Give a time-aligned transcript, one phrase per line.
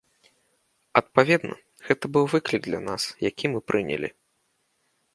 [1.01, 1.55] Адпаведна,
[1.89, 4.09] гэта быў выклік для нас, які мы прынялі.